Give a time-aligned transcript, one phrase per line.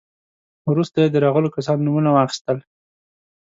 [0.69, 2.57] وروسته يې د راغلو کسانو نومونه واخيستل.